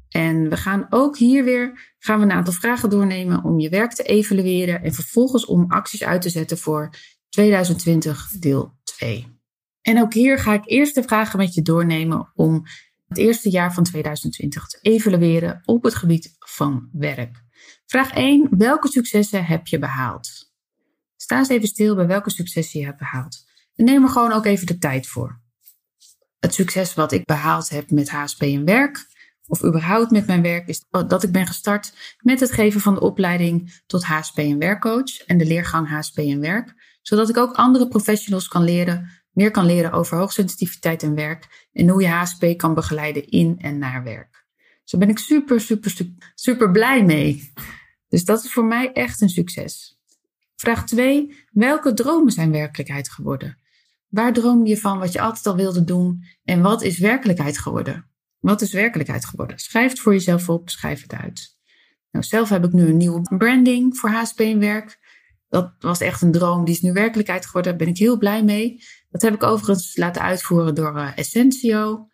En 0.09 0.49
we 0.49 0.57
gaan 0.57 0.87
ook 0.89 1.17
hier 1.17 1.43
weer 1.43 1.93
gaan 1.99 2.19
we 2.19 2.25
een 2.25 2.31
aantal 2.31 2.53
vragen 2.53 2.89
doornemen 2.89 3.43
om 3.43 3.59
je 3.59 3.69
werk 3.69 3.93
te 3.93 4.03
evalueren 4.03 4.83
en 4.83 4.93
vervolgens 4.93 5.45
om 5.45 5.65
acties 5.67 6.03
uit 6.03 6.21
te 6.21 6.29
zetten 6.29 6.57
voor 6.57 6.89
2020 7.29 8.31
deel 8.39 8.73
2. 8.83 9.34
En 9.85 10.01
ook 10.01 10.13
hier 10.13 10.39
ga 10.39 10.53
ik 10.53 10.63
eerst 10.65 10.95
de 10.95 11.03
vragen 11.03 11.39
met 11.39 11.53
je 11.53 11.61
doornemen 11.61 12.31
om 12.35 12.63
het 13.07 13.17
eerste 13.17 13.49
jaar 13.49 13.73
van 13.73 13.83
2020 13.83 14.67
te 14.67 14.77
evalueren 14.81 15.61
op 15.65 15.83
het 15.83 15.95
gebied 15.95 16.35
van 16.39 16.89
werk. 16.91 17.43
Vraag 17.85 18.13
1. 18.13 18.47
Welke 18.57 18.87
successen 18.87 19.45
heb 19.45 19.67
je 19.67 19.79
behaald? 19.79 20.29
Sta 21.15 21.37
eens 21.37 21.49
even 21.49 21.67
stil 21.67 21.95
bij 21.95 22.07
welke 22.07 22.29
successen 22.29 22.79
je 22.79 22.85
hebt 22.85 22.97
behaald. 22.97 23.45
En 23.75 23.85
neem 23.85 24.03
er 24.03 24.09
gewoon 24.09 24.31
ook 24.31 24.45
even 24.45 24.67
de 24.67 24.77
tijd 24.77 25.07
voor. 25.07 25.41
Het 26.39 26.53
succes 26.53 26.93
wat 26.93 27.11
ik 27.11 27.25
behaald 27.25 27.69
heb 27.69 27.89
met 27.89 28.09
HSP 28.09 28.41
en 28.41 28.65
werk, 28.65 29.05
of 29.47 29.63
überhaupt 29.63 30.11
met 30.11 30.27
mijn 30.27 30.41
werk, 30.41 30.67
is 30.67 30.85
dat 30.89 31.23
ik 31.23 31.31
ben 31.31 31.47
gestart 31.47 31.93
met 32.21 32.39
het 32.39 32.51
geven 32.51 32.81
van 32.81 32.93
de 32.93 32.99
opleiding 33.01 33.81
tot 33.85 34.03
HSP 34.03 34.37
en 34.37 34.59
werkcoach 34.59 35.17
en 35.25 35.37
de 35.37 35.45
leergang 35.45 35.89
HSP 35.89 36.17
en 36.17 36.39
werk, 36.39 36.97
zodat 37.01 37.29
ik 37.29 37.37
ook 37.37 37.53
andere 37.53 37.87
professionals 37.87 38.47
kan 38.47 38.63
leren, 38.63 39.23
meer 39.35 39.51
kan 39.51 39.65
leren 39.65 39.91
over 39.91 40.17
hoogsensitiviteit 40.17 41.03
en 41.03 41.15
werk 41.15 41.67
en 41.73 41.89
hoe 41.89 42.01
je 42.01 42.07
HSP 42.07 42.57
kan 42.57 42.73
begeleiden 42.73 43.27
in 43.27 43.55
en 43.59 43.77
naar 43.77 44.03
werk. 44.03 44.45
Dus 44.81 44.91
daar 44.91 44.99
ben 44.99 45.09
ik 45.09 45.17
super, 45.17 45.61
super, 45.61 45.93
super, 46.35 46.71
blij 46.71 47.03
mee. 47.03 47.53
Dus 48.07 48.25
dat 48.25 48.43
is 48.43 48.51
voor 48.51 48.65
mij 48.65 48.91
echt 48.91 49.21
een 49.21 49.29
succes. 49.29 49.99
Vraag 50.55 50.85
2. 50.85 51.45
Welke 51.51 51.93
dromen 51.93 52.31
zijn 52.31 52.51
werkelijkheid 52.51 53.09
geworden? 53.09 53.57
Waar 54.07 54.33
droomde 54.33 54.69
je 54.69 54.77
van 54.77 54.99
wat 54.99 55.11
je 55.11 55.21
altijd 55.21 55.45
al 55.45 55.55
wilde 55.55 55.83
doen 55.83 56.23
en 56.43 56.61
wat 56.61 56.83
is 56.83 56.97
werkelijkheid 56.97 57.57
geworden? 57.57 58.09
Wat 58.39 58.61
is 58.61 58.73
werkelijkheid 58.73 59.25
geworden? 59.25 59.59
Schrijf 59.59 59.91
het 59.91 59.99
voor 59.99 60.13
jezelf 60.13 60.49
op, 60.49 60.69
schrijf 60.69 61.01
het 61.01 61.13
uit. 61.13 61.57
Nou, 62.11 62.25
zelf 62.25 62.49
heb 62.49 62.65
ik 62.65 62.71
nu 62.71 62.87
een 62.87 62.97
nieuwe 62.97 63.21
branding 63.37 63.97
voor 63.97 64.09
HSP 64.09 64.39
werk. 64.39 64.99
Dat 65.49 65.73
was 65.79 65.99
echt 65.99 66.21
een 66.21 66.31
droom, 66.31 66.65
die 66.65 66.73
is 66.73 66.81
nu 66.81 66.93
werkelijkheid 66.93 67.45
geworden. 67.45 67.71
Daar 67.71 67.85
ben 67.85 67.93
ik 67.93 67.99
heel 67.99 68.17
blij 68.17 68.43
mee. 68.43 68.83
Dat 69.15 69.23
heb 69.23 69.33
ik 69.33 69.43
overigens 69.43 69.97
laten 69.97 70.21
uitvoeren 70.21 70.75
door 70.75 70.95
uh, 70.95 71.17
Essentio. 71.17 72.07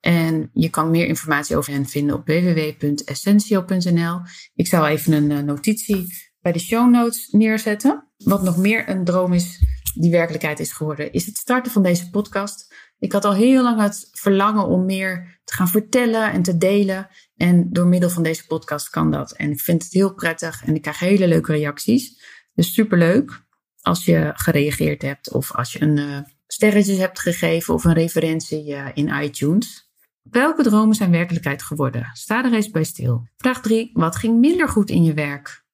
En 0.00 0.50
je 0.52 0.70
kan 0.70 0.90
meer 0.90 1.06
informatie 1.06 1.56
over 1.56 1.72
hen 1.72 1.86
vinden 1.86 2.16
op 2.16 2.26
www.essentio.nl. 2.26 4.20
Ik 4.54 4.66
zal 4.66 4.86
even 4.86 5.12
een 5.12 5.30
uh, 5.30 5.38
notitie 5.38 6.06
bij 6.40 6.52
de 6.52 6.58
show 6.58 6.90
notes 6.90 7.28
neerzetten. 7.28 8.12
Wat 8.16 8.42
nog 8.42 8.56
meer 8.56 8.88
een 8.88 9.04
droom 9.04 9.32
is 9.32 9.60
die 9.94 10.10
werkelijkheid 10.10 10.60
is 10.60 10.72
geworden, 10.72 11.12
is 11.12 11.26
het 11.26 11.36
starten 11.36 11.72
van 11.72 11.82
deze 11.82 12.10
podcast. 12.10 12.74
Ik 12.98 13.12
had 13.12 13.24
al 13.24 13.34
heel 13.34 13.62
lang 13.62 13.80
het 13.80 14.08
verlangen 14.12 14.66
om 14.66 14.84
meer 14.84 15.40
te 15.44 15.54
gaan 15.54 15.68
vertellen 15.68 16.32
en 16.32 16.42
te 16.42 16.56
delen. 16.56 17.08
En 17.36 17.72
door 17.72 17.86
middel 17.86 18.10
van 18.10 18.22
deze 18.22 18.46
podcast 18.46 18.88
kan 18.88 19.10
dat. 19.10 19.32
En 19.32 19.50
ik 19.50 19.60
vind 19.60 19.82
het 19.82 19.92
heel 19.92 20.14
prettig 20.14 20.64
en 20.64 20.74
ik 20.74 20.82
krijg 20.82 20.98
hele 20.98 21.28
leuke 21.28 21.52
reacties. 21.52 22.22
Dus 22.54 22.74
superleuk 22.74 23.45
als 23.86 24.04
je 24.04 24.32
gereageerd 24.34 25.02
hebt 25.02 25.32
of 25.32 25.52
als 25.52 25.72
je 25.72 25.82
een 25.82 25.96
uh, 25.96 26.18
sterretjes 26.46 26.98
hebt 26.98 27.20
gegeven 27.20 27.74
of 27.74 27.84
een 27.84 27.92
referentie 27.92 28.68
uh, 28.68 28.88
in 28.94 29.08
iTunes. 29.08 29.90
Welke 30.22 30.62
dromen 30.62 30.94
zijn 30.94 31.10
werkelijkheid 31.10 31.62
geworden? 31.62 32.10
Sta 32.12 32.44
er 32.44 32.52
eens 32.52 32.70
bij 32.70 32.84
stil. 32.84 33.28
Vraag 33.36 33.60
3. 33.60 33.90
Wat 33.92 34.16
ging 34.16 34.38
minder 34.38 34.68
goed 34.68 34.90
in 34.90 35.02
je 35.02 35.14
werk? 35.14 35.64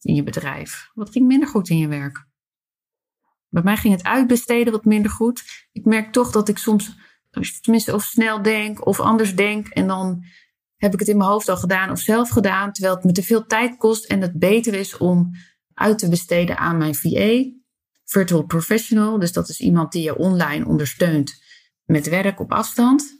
In 0.00 0.14
je 0.14 0.22
bedrijf? 0.22 0.90
Wat 0.94 1.10
ging 1.10 1.26
minder 1.26 1.48
goed 1.48 1.68
in 1.68 1.78
je 1.78 1.88
werk? 1.88 2.26
Bij 3.48 3.62
mij 3.62 3.76
ging 3.76 3.94
het 3.94 4.04
uitbesteden 4.04 4.72
wat 4.72 4.84
minder 4.84 5.10
goed. 5.10 5.68
Ik 5.72 5.84
merk 5.84 6.12
toch 6.12 6.30
dat 6.30 6.48
ik 6.48 6.58
soms, 6.58 6.96
tenminste, 7.60 7.94
of 7.94 8.02
snel 8.02 8.42
denk 8.42 8.86
of 8.86 9.00
anders 9.00 9.34
denk. 9.36 9.68
En 9.68 9.86
dan 9.86 10.24
heb 10.76 10.92
ik 10.92 10.98
het 10.98 11.08
in 11.08 11.16
mijn 11.16 11.30
hoofd 11.30 11.48
al 11.48 11.56
gedaan 11.56 11.90
of 11.90 11.98
zelf 11.98 12.28
gedaan. 12.28 12.72
Terwijl 12.72 12.94
het 12.94 13.04
me 13.04 13.12
te 13.12 13.22
veel 13.22 13.46
tijd 13.46 13.76
kost 13.76 14.04
en 14.04 14.20
het 14.20 14.38
beter 14.38 14.74
is 14.74 14.96
om 14.96 15.30
uit 15.74 15.98
te 15.98 16.08
besteden 16.08 16.58
aan 16.58 16.76
mijn 16.76 16.94
VA, 16.94 17.50
Virtual 18.04 18.42
Professional. 18.42 19.18
Dus 19.18 19.32
dat 19.32 19.48
is 19.48 19.60
iemand 19.60 19.92
die 19.92 20.02
je 20.02 20.16
online 20.16 20.66
ondersteunt 20.66 21.42
met 21.84 22.08
werk 22.08 22.40
op 22.40 22.52
afstand. 22.52 23.18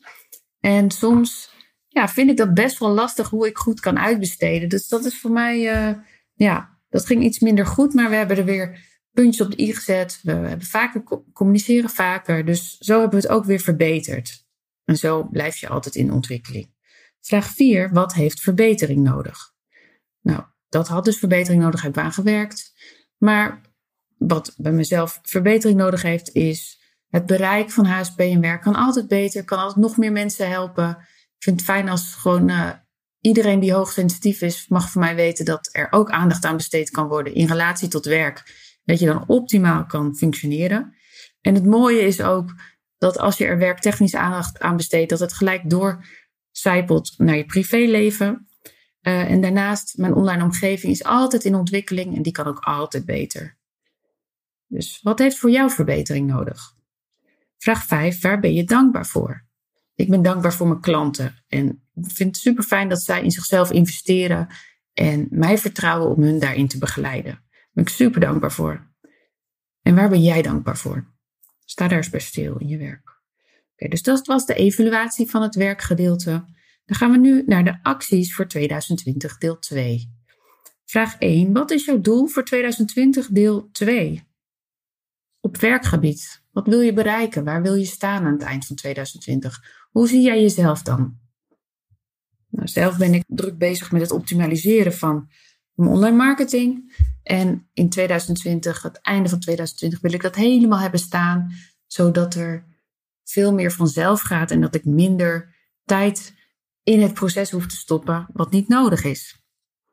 En 0.61 0.91
soms 0.91 1.51
ja, 1.89 2.09
vind 2.09 2.31
ik 2.31 2.37
dat 2.37 2.55
best 2.55 2.79
wel 2.79 2.91
lastig 2.91 3.29
hoe 3.29 3.47
ik 3.47 3.57
goed 3.57 3.81
kan 3.81 3.99
uitbesteden. 3.99 4.69
Dus 4.69 4.89
dat 4.89 5.05
is 5.05 5.21
voor 5.21 5.31
mij, 5.31 5.89
uh, 5.89 5.99
ja, 6.35 6.79
dat 6.89 7.07
ging 7.07 7.23
iets 7.23 7.39
minder 7.39 7.67
goed. 7.67 7.95
Maar 7.95 8.11
we 8.11 8.17
hebben 8.17 8.37
er 8.37 8.45
weer 8.45 8.79
puntjes 9.13 9.47
op 9.47 9.51
de 9.51 9.63
i 9.63 9.75
gezet. 9.75 10.21
We 10.23 10.33
hebben 10.33 10.67
vaker 10.67 11.03
communiceren 11.33 11.91
vaker. 11.91 12.45
Dus 12.45 12.79
zo 12.79 13.01
hebben 13.01 13.21
we 13.21 13.27
het 13.27 13.35
ook 13.35 13.45
weer 13.45 13.61
verbeterd. 13.61 14.47
En 14.85 14.97
zo 14.97 15.29
blijf 15.29 15.57
je 15.57 15.69
altijd 15.69 15.95
in 15.95 16.13
ontwikkeling. 16.13 16.75
Vraag 17.21 17.47
4. 17.47 17.93
Wat 17.93 18.15
heeft 18.15 18.41
verbetering 18.41 19.03
nodig? 19.03 19.53
Nou, 20.21 20.43
dat 20.73 20.89
had 20.89 21.05
dus 21.05 21.19
verbetering 21.19 21.63
nodig, 21.63 21.83
heb 21.83 21.97
ik 21.97 22.03
aan 22.03 22.13
gewerkt. 22.13 22.73
Maar 23.19 23.61
wat 24.19 24.55
bij 24.57 24.73
mezelf 24.73 25.19
verbetering 25.23 25.79
nodig 25.79 26.03
heeft, 26.03 26.35
is 26.35 26.81
het 27.09 27.27
bereik 27.27 27.71
van 27.71 27.85
HSP 27.85 28.19
en 28.19 28.41
werk 28.41 28.63
kan 28.63 28.75
altijd 28.75 29.09
beter, 29.09 29.45
kan 29.45 29.59
altijd 29.59 29.77
nog 29.77 29.97
meer 29.97 30.13
mensen 30.13 30.49
helpen. 30.49 30.89
Ik 30.89 31.43
vind 31.43 31.57
het 31.57 31.69
fijn 31.69 31.89
als 31.89 32.15
gewoon 32.15 32.49
uh, 32.49 32.71
iedereen 33.21 33.61
die 33.61 33.73
hoogsensitief 33.73 34.41
is, 34.41 34.69
mag 34.69 34.91
van 34.91 35.01
mij 35.01 35.15
weten 35.15 35.45
dat 35.45 35.69
er 35.73 35.87
ook 35.91 36.11
aandacht 36.11 36.45
aan 36.45 36.57
besteed 36.57 36.91
kan 36.91 37.09
worden 37.09 37.35
in 37.35 37.47
relatie 37.47 37.89
tot 37.89 38.05
werk 38.05 38.61
dat 38.85 38.99
je 38.99 39.07
dan 39.07 39.25
optimaal 39.27 39.87
kan 39.87 40.17
functioneren. 40.17 40.95
En 41.41 41.55
het 41.55 41.65
mooie 41.67 42.01
is 42.01 42.21
ook 42.21 42.55
dat 42.99 43.19
als 43.19 43.39
je 43.39 43.45
er 43.45 43.59
werktechnisch 43.59 44.15
aandacht 44.15 44.61
aan 44.61 44.77
besteedt, 44.77 45.11
dat 45.11 45.21
het 45.21 45.33
gelijk 45.33 45.71
doorcijpelt 45.71 47.15
naar 47.17 47.37
je 47.37 47.45
privéleven. 47.45 48.47
Uh, 49.03 49.31
en 49.31 49.41
daarnaast, 49.41 49.99
mijn 49.99 50.15
online 50.15 50.43
omgeving 50.43 50.93
is 50.93 51.05
altijd 51.05 51.45
in 51.45 51.55
ontwikkeling 51.55 52.17
en 52.17 52.23
die 52.23 52.33
kan 52.33 52.47
ook 52.47 52.59
altijd 52.59 53.05
beter. 53.05 53.57
Dus 54.67 55.01
wat 55.03 55.19
heeft 55.19 55.39
voor 55.39 55.51
jou 55.51 55.71
verbetering 55.71 56.27
nodig? 56.27 56.75
Vraag 57.59 57.87
5. 57.87 58.21
Waar 58.21 58.41
ben 58.41 58.55
je 58.55 58.65
dankbaar 58.65 59.07
voor? 59.07 59.45
Ik 59.95 60.09
ben 60.09 60.23
dankbaar 60.23 60.53
voor 60.53 60.69
mijn 60.69 60.81
klanten 60.81 61.45
en 61.49 61.83
vind 61.95 62.29
het 62.29 62.37
super 62.37 62.65
fijn 62.65 62.89
dat 62.89 63.03
zij 63.03 63.23
in 63.23 63.31
zichzelf 63.31 63.71
investeren 63.71 64.49
en 64.93 65.27
mij 65.31 65.59
vertrouwen 65.59 66.17
om 66.17 66.23
hun 66.23 66.39
daarin 66.39 66.69
te 66.69 66.79
begeleiden 66.79 67.43
ben 67.73 67.85
ik 67.85 67.91
super 67.91 68.21
dankbaar 68.21 68.53
voor. 68.53 68.91
En 69.83 69.95
waar 69.95 70.09
ben 70.09 70.23
jij 70.23 70.43
dankbaar 70.43 70.77
voor? 70.77 71.07
Sta 71.65 71.89
daar 71.89 71.99
eens 71.99 72.11
bij 72.11 72.21
stil 72.21 72.57
in 72.57 72.69
je 72.69 72.79
werk. 72.79 73.21
Oké, 73.73 73.89
dus 73.89 74.03
dat 74.03 74.27
was 74.27 74.47
de 74.47 74.55
evaluatie 74.55 75.31
van 75.31 75.43
het 75.43 75.55
werkgedeelte. 75.55 76.45
Dan 76.93 77.01
gaan 77.01 77.11
we 77.11 77.29
nu 77.29 77.43
naar 77.47 77.65
de 77.65 77.79
acties 77.83 78.35
voor 78.35 78.47
2020 78.47 79.39
deel 79.39 79.59
2. 79.59 80.13
Vraag 80.85 81.17
1. 81.19 81.53
Wat 81.53 81.71
is 81.71 81.85
jouw 81.85 82.01
doel 82.01 82.27
voor 82.27 82.45
2020 82.45 83.29
deel 83.29 83.69
2? 83.71 84.23
Op 85.41 85.57
werkgebied. 85.57 86.43
Wat 86.51 86.67
wil 86.67 86.81
je 86.81 86.93
bereiken? 86.93 87.45
Waar 87.45 87.63
wil 87.63 87.75
je 87.75 87.85
staan 87.85 88.25
aan 88.25 88.33
het 88.33 88.43
eind 88.43 88.67
van 88.67 88.77
2020? 88.77 89.87
Hoe 89.91 90.09
zie 90.09 90.21
jij 90.21 90.41
jezelf 90.41 90.83
dan? 90.83 91.19
Nou, 92.49 92.69
zelf 92.69 92.99
ben 92.99 93.15
ik 93.15 93.25
druk 93.27 93.59
bezig 93.59 93.93
met 93.93 94.01
het 94.01 94.11
optimaliseren 94.11 94.93
van 94.93 95.29
mijn 95.75 95.91
online 95.91 96.17
marketing. 96.17 96.97
En 97.23 97.69
in 97.73 97.89
2020, 97.89 98.83
het 98.83 99.01
einde 99.01 99.29
van 99.29 99.41
2020, 99.41 100.01
wil 100.01 100.13
ik 100.13 100.23
dat 100.23 100.35
helemaal 100.35 100.81
hebben 100.81 101.01
staan, 101.01 101.53
zodat 101.87 102.35
er 102.35 102.67
veel 103.25 103.53
meer 103.53 103.73
vanzelf 103.73 104.21
gaat 104.21 104.51
en 104.51 104.61
dat 104.61 104.75
ik 104.75 104.85
minder 104.85 105.55
tijd 105.85 106.41
in 106.83 107.01
het 107.01 107.15
proces 107.15 107.51
hoef 107.51 107.67
te 107.67 107.77
stoppen 107.77 108.29
wat 108.33 108.51
niet 108.51 108.69
nodig 108.69 109.05
is. 109.05 109.43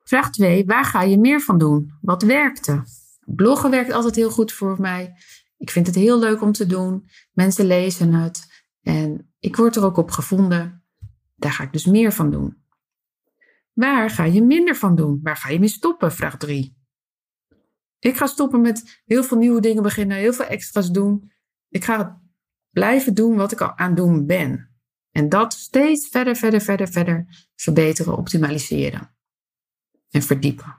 Vraag 0.03 0.31
2. 0.31 0.65
Waar 0.65 0.85
ga 0.85 1.01
je 1.01 1.19
meer 1.19 1.41
van 1.41 1.57
doen? 1.57 1.91
Wat 2.01 2.23
werkte? 2.23 2.83
Bloggen 3.25 3.69
werkt 3.69 3.91
altijd 3.91 4.15
heel 4.15 4.31
goed 4.31 4.51
voor 4.51 4.81
mij. 4.81 5.13
Ik 5.57 5.69
vind 5.69 5.87
het 5.87 5.95
heel 5.95 6.19
leuk 6.19 6.41
om 6.41 6.51
te 6.51 6.65
doen. 6.65 7.09
Mensen 7.31 7.65
lezen 7.65 8.13
het. 8.13 8.63
En 8.81 9.33
ik 9.39 9.55
word 9.55 9.75
er 9.75 9.83
ook 9.83 9.97
op 9.97 10.11
gevonden. 10.11 10.83
Daar 11.35 11.51
ga 11.51 11.63
ik 11.63 11.73
dus 11.73 11.85
meer 11.85 12.11
van 12.11 12.31
doen. 12.31 12.63
Waar 13.73 14.09
ga 14.09 14.23
je 14.23 14.43
minder 14.43 14.75
van 14.75 14.95
doen? 14.95 15.19
Waar 15.23 15.37
ga 15.37 15.49
je 15.49 15.59
mee 15.59 15.69
stoppen? 15.69 16.11
Vraag 16.11 16.37
3. 16.37 16.77
Ik 17.99 18.17
ga 18.17 18.25
stoppen 18.25 18.61
met 18.61 19.01
heel 19.05 19.23
veel 19.23 19.37
nieuwe 19.37 19.61
dingen 19.61 19.83
beginnen, 19.83 20.17
heel 20.17 20.33
veel 20.33 20.45
extra's 20.45 20.91
doen. 20.91 21.31
Ik 21.69 21.83
ga 21.83 22.21
blijven 22.69 23.13
doen 23.13 23.35
wat 23.35 23.51
ik 23.51 23.61
al 23.61 23.77
aan 23.77 23.95
doen 23.95 24.25
ben. 24.25 24.68
En 25.11 25.29
dat 25.29 25.53
steeds 25.53 26.07
verder, 26.07 26.35
verder, 26.35 26.61
verder, 26.61 26.87
verder 26.87 27.47
verbeteren, 27.55 28.17
optimaliseren. 28.17 29.17
en 30.09 30.21
verdiepen. 30.21 30.77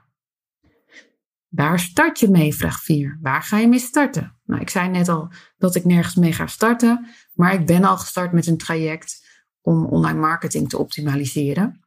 Waar 1.47 1.79
start 1.79 2.19
je 2.19 2.29
mee? 2.29 2.55
Vraag 2.55 2.83
4. 2.83 3.17
Waar 3.21 3.43
ga 3.43 3.57
je 3.57 3.67
mee 3.67 3.79
starten? 3.79 4.39
Nou, 4.43 4.61
ik 4.61 4.69
zei 4.69 4.89
net 4.89 5.09
al 5.09 5.31
dat 5.57 5.75
ik 5.75 5.85
nergens 5.85 6.15
mee 6.15 6.33
ga 6.33 6.47
starten, 6.47 7.07
maar 7.33 7.53
ik 7.53 7.65
ben 7.65 7.83
al 7.83 7.97
gestart 7.97 8.31
met 8.31 8.47
een 8.47 8.57
traject 8.57 9.25
om 9.61 9.85
online 9.85 10.19
marketing 10.19 10.69
te 10.69 10.77
optimaliseren. 10.77 11.85